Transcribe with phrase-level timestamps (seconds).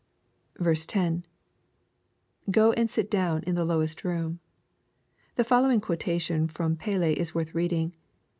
[0.59, 1.25] 10.—
[2.51, 4.39] [Go and sit down in the lowest room.]
[5.35, 7.93] The following quotation from Paley is worth reading.